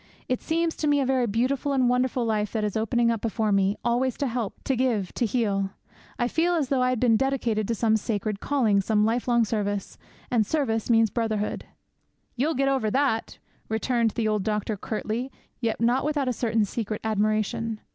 It 0.27 0.41
seems 0.41 0.75
to 0.77 0.87
me 0.87 0.99
a 0.99 1.05
very 1.05 1.27
beautiful 1.27 1.73
and 1.73 1.87
wonderful 1.87 2.25
life 2.25 2.53
that 2.53 2.63
is 2.63 2.75
opening 2.75 3.11
up 3.11 3.21
before 3.21 3.51
me, 3.51 3.77
always 3.85 4.17
to 4.17 4.25
help, 4.25 4.55
to 4.63 4.75
give, 4.75 5.13
to 5.13 5.27
heal. 5.27 5.69
I 6.17 6.27
feel 6.27 6.55
as 6.55 6.69
though 6.69 6.81
I 6.81 6.89
had 6.89 6.99
been 6.99 7.17
dedicated 7.17 7.67
to 7.67 7.75
some 7.75 7.95
sacred 7.97 8.39
calling, 8.39 8.81
some 8.81 9.05
lifelong 9.05 9.45
service. 9.45 9.99
And 10.31 10.43
service 10.43 10.89
means 10.89 11.11
brotherhood." 11.11 11.65
'"You'll 12.35 12.55
get 12.55 12.67
over 12.67 12.89
that!" 12.89 13.37
returned 13.69 14.09
the 14.15 14.27
old 14.27 14.41
doctor 14.43 14.75
curtly, 14.75 15.31
yet 15.59 15.79
not 15.79 16.03
without 16.03 16.27
a 16.27 16.33
certain 16.33 16.65
secret 16.65 17.01
admiration. 17.03 17.79